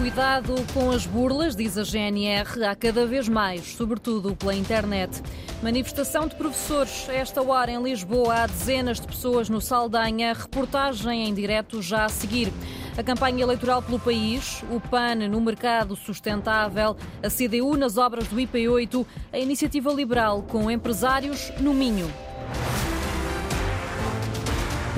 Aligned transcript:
Cuidado 0.00 0.54
com 0.72 0.90
as 0.90 1.04
burlas, 1.04 1.54
diz 1.54 1.76
a 1.76 1.84
GNR, 1.84 2.64
há 2.64 2.74
cada 2.74 3.06
vez 3.06 3.28
mais, 3.28 3.74
sobretudo 3.74 4.34
pela 4.34 4.54
internet. 4.54 5.22
Manifestação 5.62 6.26
de 6.26 6.34
professores. 6.36 7.06
Esta 7.10 7.42
hora 7.42 7.70
em 7.70 7.82
Lisboa 7.82 8.34
há 8.34 8.46
dezenas 8.46 8.98
de 8.98 9.06
pessoas 9.06 9.50
no 9.50 9.60
Saldanha. 9.60 10.32
Reportagem 10.32 11.28
em 11.28 11.34
direto 11.34 11.82
já 11.82 12.06
a 12.06 12.08
seguir. 12.08 12.50
A 12.96 13.02
campanha 13.02 13.42
eleitoral 13.42 13.82
pelo 13.82 14.00
país, 14.00 14.64
o 14.70 14.80
PAN 14.80 15.16
no 15.28 15.38
mercado 15.38 15.94
sustentável, 15.94 16.96
a 17.22 17.28
CDU 17.28 17.76
nas 17.76 17.98
obras 17.98 18.26
do 18.26 18.36
IP8, 18.36 19.04
a 19.30 19.38
iniciativa 19.38 19.92
liberal 19.92 20.42
com 20.42 20.70
empresários 20.70 21.52
no 21.60 21.74
Minho. 21.74 22.10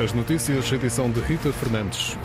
As 0.01 0.13
notícias, 0.13 0.71
edição 0.71 1.11
de 1.11 1.19
Rita 1.19 1.53
Fernandes. 1.53 2.17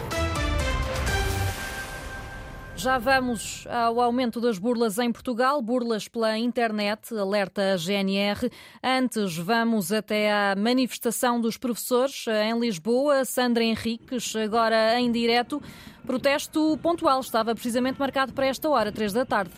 Já 2.88 2.98
vamos 3.00 3.68
ao 3.68 4.00
aumento 4.00 4.40
das 4.40 4.58
burlas 4.58 4.98
em 4.98 5.12
Portugal, 5.12 5.62
burlas 5.62 6.08
pela 6.08 6.38
internet, 6.38 7.14
alerta 7.14 7.74
a 7.74 7.76
GNR. 7.76 8.50
Antes, 8.82 9.38
vamos 9.38 9.92
até 9.92 10.32
à 10.32 10.56
manifestação 10.56 11.42
dos 11.42 11.58
professores 11.58 12.24
em 12.46 12.58
Lisboa. 12.58 13.26
Sandra 13.26 13.62
Henriques, 13.62 14.34
agora 14.38 14.98
em 15.02 15.12
direto. 15.12 15.62
Protesto 16.06 16.80
pontual, 16.82 17.20
estava 17.20 17.54
precisamente 17.54 18.00
marcado 18.00 18.32
para 18.32 18.46
esta 18.46 18.70
hora, 18.70 18.90
três 18.90 19.12
da 19.12 19.26
tarde. 19.26 19.52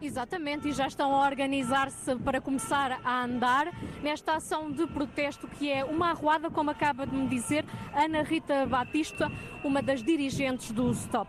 Exatamente, 0.00 0.68
e 0.68 0.72
já 0.72 0.86
estão 0.86 1.12
a 1.16 1.26
organizar-se 1.26 2.14
para 2.14 2.40
começar 2.40 3.00
a 3.02 3.24
andar 3.24 3.72
nesta 4.04 4.36
ação 4.36 4.70
de 4.70 4.86
protesto 4.86 5.48
que 5.48 5.68
é 5.68 5.84
uma 5.84 6.10
arruada, 6.10 6.48
como 6.48 6.70
acaba 6.70 7.08
de 7.08 7.16
me 7.16 7.26
dizer 7.26 7.64
Ana 7.92 8.22
Rita 8.22 8.64
Batista, 8.66 9.32
uma 9.64 9.82
das 9.82 10.00
dirigentes 10.00 10.70
do 10.70 10.94
STOP. 10.94 11.28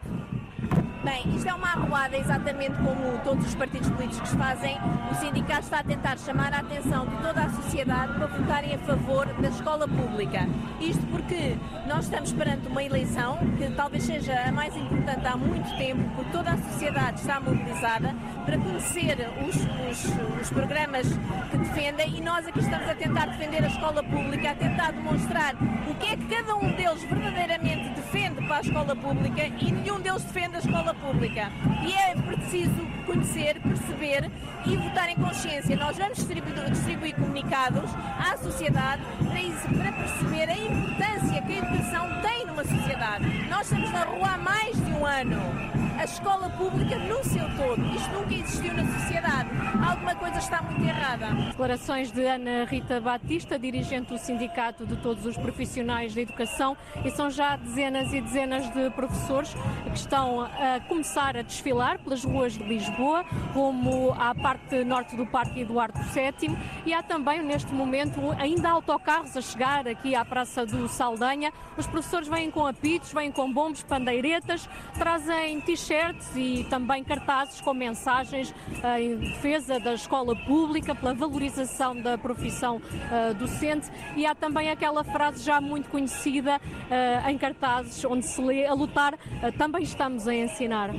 Bem, 1.07 1.23
isto 1.38 1.47
é 1.47 1.53
uma 1.53 1.70
arruada 1.70 2.17
exatamente 2.17 2.76
como 2.79 3.18
todos 3.23 3.48
os 3.48 3.55
partidos 3.55 3.90
políticos 3.91 4.29
fazem. 4.34 4.77
O 5.09 5.15
sindicato 5.15 5.62
está 5.62 5.79
a 5.79 5.84
tentar 5.84 6.18
chamar 6.18 6.54
a 6.54 6.59
atenção 6.59 7.05
de 7.07 7.15
toda 7.23 7.43
a 7.43 7.49
sociedade 7.49 8.12
para 8.12 8.27
votarem 8.27 8.76
a 8.76 8.77
favor 8.79 9.26
da 9.41 9.48
escola 9.48 9.87
pública. 9.87 10.45
Isto 10.82 11.01
porque 11.07 11.55
nós 11.87 12.04
estamos 12.04 12.34
perante 12.34 12.67
uma 12.67 12.84
eleição 12.84 13.37
que 13.57 13.70
talvez 13.71 14.04
seja 14.04 14.37
a 14.49 14.51
mais 14.51 14.76
importante 14.76 15.26
há 15.26 15.37
muito 15.37 15.77
tempo, 15.77 16.04
porque 16.13 16.29
toda 16.29 16.51
a 16.51 16.57
sociedade 16.57 17.21
está 17.21 17.39
mobilizada 17.39 18.13
para 18.45 18.57
conhecer 18.57 19.29
os, 19.48 19.55
os, 19.55 20.41
os 20.41 20.49
programas 20.49 21.07
que 21.49 21.57
defendem 21.57 22.17
e 22.17 22.21
nós 22.21 22.45
aqui 22.45 22.60
estamos 22.60 22.89
a 22.89 22.95
tentar 22.95 23.27
defender 23.27 23.63
a 23.63 23.67
escola 23.67 24.04
pública, 24.04 24.51
a 24.51 24.55
tentar 24.55 24.91
demonstrar 24.91 25.55
o 25.89 25.95
que 25.95 26.07
é 26.07 26.17
que 26.17 26.26
cada 26.26 26.54
um 26.57 26.70
deles 26.73 27.01
verdadeiramente 27.05 27.87
defende 28.12 28.41
para 28.48 28.58
a 28.58 28.62
escola 28.62 28.96
pública 28.96 29.46
e 29.46 29.72
nenhum 29.72 30.00
deles 30.00 30.24
defende 30.24 30.55
a 30.55 30.60
escola 30.60 30.94
pública. 30.94 31.52
E 31.86 31.94
é 31.94 32.16
preciso 32.16 32.88
conhecer, 33.05 33.60
perceber 33.62 34.32
e 34.66 34.77
votar 34.77 35.10
em 35.10 35.16
consciência. 35.16 35.76
Nós 35.76 35.98
vamos 35.98 36.18
distribuir, 36.18 36.72
distribuir 36.72 37.16
comunicados 37.16 37.90
à 38.18 38.38
sociedade 38.38 39.02
para, 39.24 39.41
isso, 39.41 39.68
para 39.70 39.91
perceber 39.91 40.50
a 40.50 40.58
importância 40.58 41.41
que 41.41 41.54
a 41.54 41.58
educação 41.58 42.22
tem 42.22 42.46
numa 42.46 42.63
sociedade. 42.63 43.26
Nós 43.50 43.62
estamos 43.63 43.91
na 43.91 44.04
rua 44.04 44.30
há 44.30 44.38
mais 44.38 44.76
de 44.76 44.91
um 44.91 45.05
ano 45.05 45.87
a 45.98 46.03
escola 46.03 46.49
pública 46.51 46.95
no 46.95 47.23
seu 47.23 47.43
todo. 47.57 47.84
Isto 47.95 48.13
nunca 48.13 48.34
existiu 48.35 48.73
na 48.73 48.85
sociedade. 48.99 49.49
Alguma 49.84 50.15
coisa 50.15 50.37
está 50.37 50.62
muito 50.62 50.84
errada. 50.84 51.34
Declarações 51.49 52.12
de 52.12 52.23
Ana 52.23 52.65
Rita 52.65 53.01
Batista, 53.01 53.57
dirigente 53.57 54.13
do 54.13 54.17
Sindicato 54.20 54.85
de 54.85 54.95
Todos 54.98 55.26
os 55.26 55.35
Profissionais 55.37 56.13
da 56.13 56.21
Educação, 56.21 56.77
e 57.04 57.09
são 57.09 57.31
já 57.31 57.55
dezenas 57.55 58.13
e 58.13 58.21
dezenas 58.21 58.71
de 58.71 58.89
professores 58.91 59.55
que 59.85 59.98
estão 59.98 60.41
a 60.41 60.79
começar 60.87 61.35
a 61.35 61.41
desfilar 61.41 61.98
pelas 61.99 62.23
ruas 62.23 62.54
de 62.54 62.63
Lisboa, 62.63 63.26
como 63.54 64.11
à 64.19 64.35
parte 64.35 64.84
norte 64.84 65.16
do 65.16 65.25
Parque 65.25 65.61
Eduardo 65.61 66.00
VII, 66.00 66.56
e 66.85 66.93
há 66.93 67.01
também, 67.01 67.41
neste 67.41 67.73
momento, 67.73 68.19
ainda 68.38 68.69
autocarros 68.69 69.35
a 69.35 69.41
chegar 69.41 69.88
aqui 69.88 70.16
à 70.16 70.23
Praça 70.23 70.63
do 70.63 70.88
Saldanha. 70.88 71.51
Os 71.75 71.88
professores 71.88 72.27
vêm 72.27 72.51
com 72.51 72.67
apitos, 72.67 73.11
vêm 73.11 73.31
com 73.31 73.51
bombos, 73.51 73.81
pandeiretas, 73.81 74.69
trazem 74.93 75.59
t 75.61 75.75
t-shirts 75.87 76.35
e 76.35 76.65
também 76.69 77.03
cartazes 77.03 77.61
com 77.61 77.73
mensagens 77.73 78.49
uh, 78.49 78.99
em 78.99 79.15
defesa 79.15 79.79
da 79.79 79.93
escola 79.93 80.35
pública, 80.35 80.93
pela 80.93 81.13
valorização 81.13 81.95
da 81.95 82.17
profissão 82.17 82.77
uh, 82.77 83.33
docente 83.35 83.89
e 84.15 84.25
há 84.25 84.35
também 84.35 84.69
aquela 84.69 85.03
frase 85.03 85.43
já 85.43 85.61
muito 85.61 85.89
conhecida 85.89 86.57
uh, 86.57 87.29
em 87.29 87.37
cartazes 87.37 88.03
onde 88.03 88.25
se 88.25 88.41
lê 88.41 88.65
a 88.65 88.73
lutar 88.73 89.17
também 89.57 89.83
estamos 89.83 90.27
a 90.27 90.35
ensinar. 90.35 90.89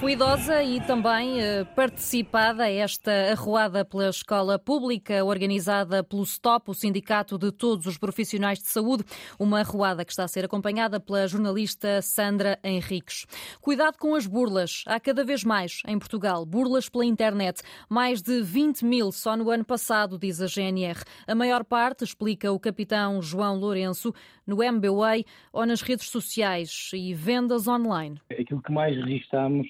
Ruidosa 0.00 0.62
e 0.62 0.80
também 0.80 1.40
eh, 1.40 1.64
participada 1.64 2.68
esta 2.68 3.10
arruada 3.32 3.84
pela 3.84 4.08
escola 4.08 4.58
pública, 4.58 5.24
organizada 5.24 6.02
pelo 6.02 6.24
STOP, 6.24 6.70
o 6.70 6.74
Sindicato 6.74 7.38
de 7.38 7.52
Todos 7.52 7.86
os 7.86 7.98
Profissionais 7.98 8.58
de 8.58 8.66
Saúde, 8.66 9.04
uma 9.38 9.60
arruada 9.60 10.04
que 10.04 10.12
está 10.12 10.24
a 10.24 10.28
ser 10.28 10.44
acompanhada 10.44 10.98
pela 10.98 11.26
jornalista 11.26 12.02
Sandra 12.02 12.58
Henriques. 12.62 13.26
Cuidado 13.60 13.96
com 13.98 14.14
as 14.14 14.26
burlas. 14.26 14.82
Há 14.86 14.98
cada 14.98 15.24
vez 15.24 15.44
mais 15.44 15.82
em 15.86 15.98
Portugal 15.98 16.44
burlas 16.44 16.88
pela 16.88 17.04
internet. 17.04 17.62
Mais 17.88 18.20
de 18.22 18.42
20 18.42 18.84
mil 18.84 19.12
só 19.12 19.36
no 19.36 19.50
ano 19.50 19.64
passado, 19.64 20.18
diz 20.18 20.40
a 20.40 20.46
GNR. 20.46 21.02
A 21.26 21.34
maior 21.34 21.64
parte, 21.64 22.04
explica 22.04 22.50
o 22.52 22.58
capitão 22.58 23.20
João 23.22 23.56
Lourenço, 23.56 24.12
no 24.46 24.62
MBWay 24.62 25.24
ou 25.52 25.66
nas 25.66 25.82
redes 25.82 26.08
sociais 26.08 26.90
e 26.94 27.12
vendas 27.12 27.68
online. 27.68 28.18
Aquilo 28.30 28.62
que 28.62 28.72
mais 28.72 28.96
registamos 28.96 29.67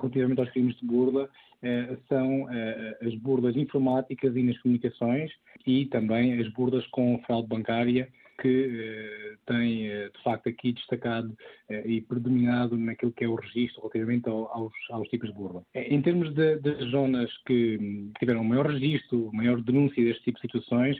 relativamente 0.00 0.40
aos 0.40 0.50
crimes 0.50 0.76
de 0.76 0.86
burla 0.86 1.28
eh, 1.62 1.96
são 2.08 2.50
eh, 2.50 2.98
as 3.02 3.14
burlas 3.16 3.56
informáticas 3.56 4.34
e 4.34 4.42
nas 4.42 4.58
comunicações 4.58 5.30
e 5.66 5.86
também 5.86 6.40
as 6.40 6.48
burlas 6.48 6.86
com 6.88 7.20
fraude 7.26 7.48
bancária 7.48 8.08
que 8.40 9.36
tem 9.46 9.84
de 9.84 10.22
facto 10.24 10.48
aqui 10.48 10.72
destacado 10.72 11.36
e 11.84 12.00
predominado 12.00 12.76
naquilo 12.76 13.12
que 13.12 13.24
é 13.24 13.28
o 13.28 13.36
registro 13.36 13.82
relativamente 13.82 14.28
aos, 14.28 14.72
aos 14.90 15.06
tipos 15.08 15.28
de 15.28 15.34
burla. 15.36 15.62
Em 15.74 16.02
termos 16.02 16.34
das 16.34 16.90
zonas 16.90 17.30
que 17.46 18.10
tiveram 18.18 18.42
maior 18.42 18.66
registro, 18.66 19.30
maior 19.32 19.60
denúncia 19.60 20.02
deste 20.02 20.24
tipo 20.24 20.40
de 20.40 20.48
situações, 20.48 20.96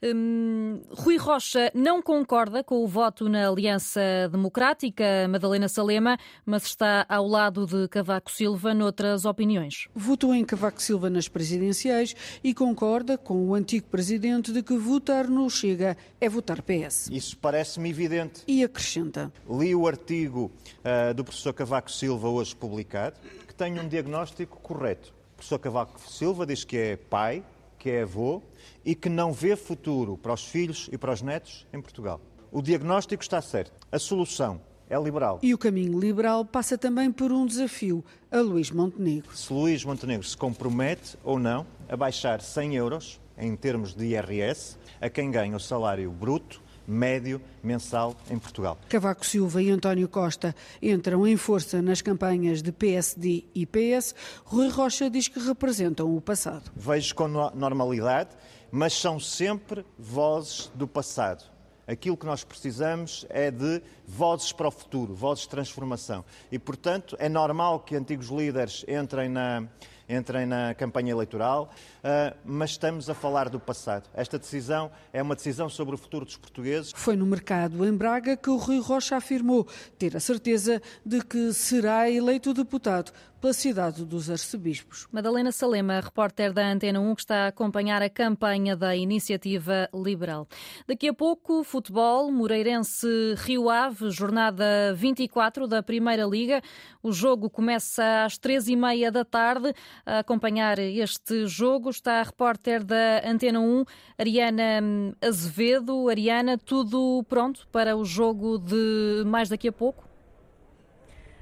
Hum, 0.00 0.80
Rui 0.90 1.16
Rocha 1.16 1.72
não 1.74 2.00
concorda 2.00 2.62
com 2.62 2.84
o 2.84 2.86
voto 2.86 3.28
na 3.28 3.48
Aliança 3.48 4.00
Democrática, 4.30 5.26
Madalena 5.28 5.68
Salema, 5.68 6.16
mas 6.46 6.66
está 6.66 7.04
ao 7.08 7.26
lado 7.26 7.66
de 7.66 7.88
Cavaco 7.88 8.30
Silva 8.30 8.72
noutras 8.72 9.24
opiniões. 9.24 9.88
Votou 9.92 10.32
em 10.32 10.44
Cavaco 10.44 10.80
Silva 10.80 11.10
nas 11.10 11.26
presidenciais 11.26 12.14
e 12.44 12.54
concorda 12.54 13.18
com 13.18 13.48
o 13.48 13.54
antigo 13.54 13.88
presidente 13.88 14.52
de 14.52 14.62
que 14.62 14.76
votar 14.76 15.26
no 15.26 15.50
Chega 15.50 15.96
é 16.20 16.28
votar 16.28 16.62
PS. 16.62 17.08
Isso 17.10 17.36
parece-me 17.36 17.90
evidente. 17.90 18.42
E 18.46 18.62
acrescenta. 18.62 19.32
Li 19.50 19.74
o 19.74 19.88
artigo 19.88 20.52
uh, 20.78 21.12
do 21.12 21.24
professor 21.24 21.52
Cavaco 21.52 21.90
Silva 21.90 22.28
hoje 22.28 22.54
publicado, 22.54 23.18
que 23.48 23.54
tem 23.54 23.78
um 23.80 23.88
diagnóstico 23.88 24.60
correto. 24.60 25.12
O 25.32 25.36
professor 25.38 25.58
Cavaco 25.58 26.00
Silva 26.00 26.46
diz 26.46 26.62
que 26.62 26.76
é 26.76 26.96
pai, 26.96 27.42
que 27.78 27.90
é 27.90 28.02
avô 28.02 28.42
e 28.84 28.94
que 28.94 29.08
não 29.08 29.32
vê 29.32 29.54
futuro 29.56 30.18
para 30.18 30.32
os 30.32 30.44
filhos 30.44 30.88
e 30.92 30.98
para 30.98 31.12
os 31.12 31.22
netos 31.22 31.66
em 31.72 31.80
Portugal. 31.80 32.20
O 32.50 32.60
diagnóstico 32.60 33.22
está 33.22 33.40
certo. 33.40 33.72
A 33.92 33.98
solução 33.98 34.60
é 34.88 34.98
liberal. 34.98 35.38
E 35.42 35.52
o 35.52 35.58
caminho 35.58 35.98
liberal 35.98 36.44
passa 36.44 36.78
também 36.78 37.12
por 37.12 37.30
um 37.30 37.46
desafio 37.46 38.04
a 38.30 38.38
Luís 38.38 38.70
Montenegro. 38.70 39.36
Se 39.36 39.52
Luís 39.52 39.84
Montenegro 39.84 40.26
se 40.26 40.36
compromete 40.36 41.16
ou 41.22 41.38
não 41.38 41.66
a 41.88 41.96
baixar 41.96 42.40
100 42.40 42.76
euros 42.76 43.20
em 43.36 43.54
termos 43.54 43.94
de 43.94 44.06
IRS 44.06 44.78
a 45.00 45.08
quem 45.08 45.30
ganha 45.30 45.56
o 45.56 45.60
salário 45.60 46.10
bruto 46.10 46.62
médio 46.88 47.40
mensal 47.62 48.16
em 48.30 48.38
Portugal. 48.38 48.78
Cavaco 48.88 49.26
Silva 49.26 49.62
e 49.62 49.70
António 49.70 50.08
Costa 50.08 50.54
entram 50.80 51.26
em 51.26 51.36
força 51.36 51.82
nas 51.82 52.00
campanhas 52.00 52.62
de 52.62 52.72
PSD 52.72 53.44
e 53.54 53.66
PS. 53.66 54.14
Rui 54.44 54.68
Rocha 54.70 55.10
diz 55.10 55.28
que 55.28 55.38
representam 55.38 56.16
o 56.16 56.20
passado. 56.20 56.70
Vejo 56.74 57.14
com 57.14 57.28
normalidade, 57.28 58.30
mas 58.72 58.94
são 58.94 59.20
sempre 59.20 59.84
vozes 59.98 60.70
do 60.74 60.88
passado. 60.88 61.44
Aquilo 61.86 62.16
que 62.16 62.26
nós 62.26 62.44
precisamos 62.44 63.26
é 63.30 63.50
de 63.50 63.82
vozes 64.08 64.52
para 64.52 64.68
o 64.68 64.70
futuro, 64.70 65.14
vozes 65.14 65.44
de 65.44 65.50
transformação. 65.50 66.24
E, 66.50 66.58
portanto, 66.58 67.14
é 67.18 67.28
normal 67.28 67.80
que 67.80 67.94
antigos 67.94 68.28
líderes 68.28 68.84
entrem 68.88 69.28
na, 69.28 69.68
entrem 70.08 70.46
na 70.46 70.74
campanha 70.74 71.12
eleitoral, 71.12 71.70
uh, 71.98 72.36
mas 72.44 72.70
estamos 72.70 73.10
a 73.10 73.14
falar 73.14 73.50
do 73.50 73.60
passado. 73.60 74.08
Esta 74.14 74.38
decisão 74.38 74.90
é 75.12 75.22
uma 75.22 75.36
decisão 75.36 75.68
sobre 75.68 75.94
o 75.94 75.98
futuro 75.98 76.24
dos 76.24 76.38
portugueses. 76.38 76.92
Foi 76.96 77.14
no 77.14 77.26
mercado 77.26 77.84
em 77.84 77.92
Braga 77.92 78.36
que 78.36 78.48
o 78.48 78.56
Rui 78.56 78.80
Rocha 78.80 79.16
afirmou 79.16 79.66
ter 79.98 80.16
a 80.16 80.20
certeza 80.20 80.80
de 81.04 81.22
que 81.22 81.52
será 81.52 82.10
eleito 82.10 82.54
deputado 82.54 83.12
pela 83.40 83.52
cidade 83.52 84.04
dos 84.04 84.28
arcebispos. 84.28 85.06
Madalena 85.12 85.52
Salema, 85.52 86.00
repórter 86.00 86.52
da 86.52 86.66
Antena 86.66 87.00
1, 87.00 87.14
que 87.14 87.20
está 87.20 87.44
a 87.44 87.48
acompanhar 87.48 88.02
a 88.02 88.10
campanha 88.10 88.76
da 88.76 88.96
Iniciativa 88.96 89.88
Liberal. 89.94 90.48
Daqui 90.86 91.08
a 91.08 91.14
pouco, 91.14 91.62
futebol, 91.62 92.32
Moreirense 92.32 93.06
Rio 93.36 93.70
Ave, 93.70 93.97
jornada 94.10 94.94
24 94.94 95.66
da 95.66 95.82
Primeira 95.82 96.24
Liga. 96.24 96.62
O 97.02 97.12
jogo 97.12 97.50
começa 97.50 98.24
às 98.24 98.38
três 98.38 98.68
e 98.68 98.74
meia 98.74 99.12
da 99.12 99.24
tarde. 99.24 99.74
A 100.06 100.20
acompanhar 100.20 100.78
este 100.78 101.46
jogo 101.46 101.90
está 101.90 102.20
a 102.20 102.22
repórter 102.22 102.82
da 102.82 103.22
Antena 103.24 103.60
1, 103.60 103.84
Ariana 104.18 104.80
Azevedo. 105.20 106.08
Ariana, 106.08 106.56
tudo 106.56 107.24
pronto 107.28 107.68
para 107.70 107.96
o 107.96 108.04
jogo 108.04 108.58
de 108.58 109.22
mais 109.26 109.48
daqui 109.48 109.68
a 109.68 109.72
pouco? 109.72 110.07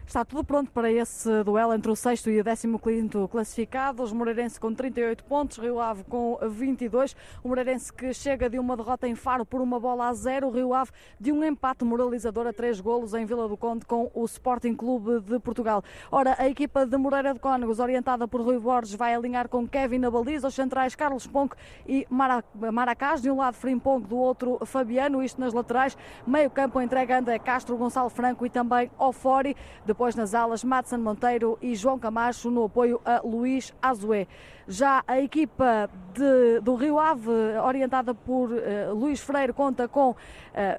Está 0.06 0.24
tudo 0.24 0.44
pronto 0.44 0.70
para 0.70 0.90
esse 0.90 1.42
duelo 1.42 1.74
entre 1.74 1.90
o 1.90 1.96
sexto 1.96 2.30
e 2.30 2.40
o 2.40 2.44
décimo 2.44 2.78
quinto 2.78 3.26
classificados. 3.26 4.12
Moreirense 4.12 4.58
com 4.58 4.72
38 4.72 5.24
pontos, 5.24 5.58
Rio 5.58 5.80
Ave 5.80 6.04
com 6.04 6.38
22. 6.48 7.16
O 7.42 7.48
Moreirense 7.48 7.92
que 7.92 8.14
chega 8.14 8.48
de 8.48 8.56
uma 8.56 8.76
derrota 8.76 9.08
em 9.08 9.16
Faro 9.16 9.44
por 9.44 9.60
uma 9.60 9.80
bola 9.80 10.06
a 10.06 10.14
zero. 10.14 10.48
Rio 10.48 10.72
Ave 10.72 10.92
de 11.18 11.32
um 11.32 11.42
empate 11.42 11.84
moralizador 11.84 12.46
a 12.46 12.52
três 12.52 12.80
golos 12.80 13.14
em 13.14 13.26
Vila 13.26 13.48
do 13.48 13.56
Conde 13.56 13.84
com 13.84 14.08
o 14.14 14.24
Sporting 14.26 14.74
Clube 14.74 15.20
de 15.22 15.40
Portugal. 15.40 15.82
Ora, 16.10 16.36
a 16.38 16.48
equipa 16.48 16.86
de 16.86 16.96
Moreira 16.96 17.34
de 17.34 17.40
Cónegos, 17.40 17.80
orientada 17.80 18.28
por 18.28 18.40
Rui 18.40 18.60
Borges, 18.60 18.94
vai 18.94 19.12
alinhar 19.12 19.48
com 19.48 19.66
Kevin 19.66 19.98
na 19.98 20.10
baliza, 20.10 20.46
os 20.46 20.54
centrais 20.54 20.94
Carlos 20.94 21.26
Ponco 21.26 21.56
e 21.84 22.06
Maracás. 22.08 23.20
De 23.20 23.28
um 23.28 23.38
lado, 23.38 23.54
Frimpong, 23.54 24.06
do 24.06 24.16
outro, 24.16 24.64
Fabiano. 24.66 25.20
Isto 25.20 25.40
nas 25.40 25.52
laterais. 25.52 25.98
Meio 26.24 26.48
campo 26.48 26.80
entregando 26.80 27.28
a 27.32 27.38
Castro, 27.40 27.76
Gonçalo 27.76 28.08
Franco 28.08 28.46
e 28.46 28.50
também 28.50 28.88
Ofori. 28.96 29.56
De 29.84 29.95
depois 29.96 30.14
nas 30.14 30.34
alas, 30.34 30.62
Madsen 30.62 30.98
Monteiro 30.98 31.58
e 31.62 31.74
João 31.74 31.98
Camacho 31.98 32.50
no 32.50 32.64
apoio 32.64 33.00
a 33.02 33.22
Luís 33.24 33.72
Azué. 33.80 34.26
Já 34.68 35.04
a 35.06 35.20
equipa 35.20 35.88
de, 36.12 36.60
do 36.60 36.74
Rio 36.74 36.98
Ave, 36.98 37.30
orientada 37.62 38.14
por 38.14 38.50
uh, 38.50 38.94
Luís 38.94 39.20
Freire, 39.20 39.52
conta 39.52 39.86
com 39.86 40.10
uh, 40.10 40.16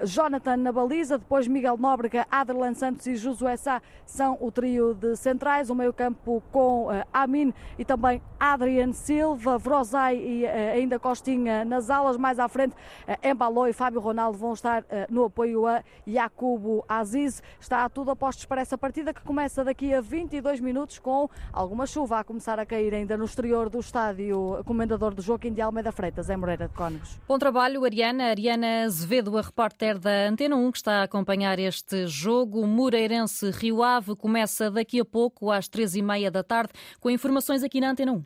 Jonathan 0.04 0.56
na 0.58 0.72
baliza, 0.72 1.16
depois 1.16 1.46
Miguel 1.46 1.78
Nóbrega, 1.78 2.26
Aderlan 2.30 2.74
Santos 2.74 3.06
e 3.06 3.16
Josué 3.16 3.56
Sá 3.56 3.80
são 4.04 4.36
o 4.40 4.50
trio 4.50 4.94
de 4.94 5.16
centrais, 5.16 5.70
o 5.70 5.74
meio-campo 5.74 6.42
com 6.50 6.88
uh, 6.88 7.04
Amin 7.12 7.54
e 7.78 7.84
também 7.84 8.20
Adrian 8.38 8.92
Silva, 8.92 9.56
Vrozai 9.56 10.16
e 10.16 10.46
ainda 10.46 10.98
Costinha 10.98 11.64
nas 11.64 11.88
alas, 11.88 12.16
mais 12.16 12.38
à 12.38 12.48
frente, 12.48 12.74
Embalou 13.22 13.66
e 13.66 13.72
Fábio 13.72 14.00
Ronaldo 14.00 14.38
vão 14.38 14.52
estar 14.52 14.84
no 15.10 15.24
apoio 15.24 15.66
a 15.66 15.82
Jacobo 16.06 16.84
Aziz. 16.88 17.42
Está 17.58 17.88
tudo 17.88 18.12
a 18.12 18.16
postos 18.16 18.44
para 18.44 18.60
essa 18.60 18.78
partida 18.78 19.12
que 19.12 19.20
começa 19.22 19.64
daqui 19.64 19.92
a 19.92 20.00
22 20.00 20.60
minutos 20.60 21.00
com 21.00 21.28
alguma 21.52 21.84
chuva 21.84 22.20
a 22.20 22.24
começar 22.24 22.60
a 22.60 22.66
cair 22.66 22.94
ainda 22.94 23.16
no 23.16 23.24
exterior 23.24 23.68
do 23.68 23.77
do 23.78 23.80
estádio 23.80 24.60
comendador 24.64 25.14
do 25.14 25.22
Joaquim 25.22 25.52
de 25.52 25.60
Almeida 25.60 25.92
Freitas, 25.92 26.28
em 26.28 26.36
Moreira 26.36 26.66
de 26.66 26.74
Cónegos. 26.74 27.16
Bom 27.28 27.38
trabalho, 27.38 27.84
Ariana. 27.84 28.24
Ariana 28.24 28.82
Azevedo, 28.84 29.38
a 29.38 29.40
repórter 29.40 30.00
da 30.00 30.26
Antena 30.28 30.56
1, 30.56 30.72
que 30.72 30.78
está 30.78 30.94
a 30.94 31.04
acompanhar 31.04 31.60
este 31.60 32.08
jogo. 32.08 32.66
Moreirense 32.66 33.52
Rio 33.52 33.84
Ave 33.84 34.16
começa 34.16 34.68
daqui 34.68 34.98
a 34.98 35.04
pouco, 35.04 35.52
às 35.52 35.68
três 35.68 35.94
e 35.94 36.02
meia 36.02 36.28
da 36.28 36.42
tarde, 36.42 36.72
com 36.98 37.08
informações 37.08 37.62
aqui 37.62 37.80
na 37.80 37.90
Antena 37.90 38.10
1. 38.12 38.24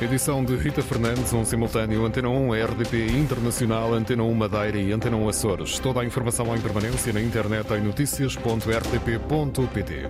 Edição 0.00 0.42
de 0.44 0.56
Rita 0.56 0.82
Fernandes, 0.82 1.34
um 1.34 1.44
simultâneo 1.44 2.06
Antena 2.06 2.30
1 2.30 2.64
RDP 2.64 3.08
Internacional, 3.08 3.92
Antena 3.92 4.22
1 4.22 4.34
Madeira 4.34 4.78
e 4.78 4.90
Antena 4.90 5.18
1 5.18 5.28
Açores. 5.28 5.78
Toda 5.78 6.00
a 6.00 6.04
informação 6.04 6.56
em 6.56 6.60
permanência 6.60 7.12
na 7.12 7.20
internet 7.20 7.70
em 7.74 7.82
notícias.rtp.pt. 7.82 10.08